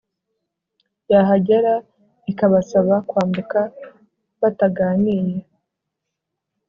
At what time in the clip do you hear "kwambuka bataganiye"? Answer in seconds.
3.09-5.37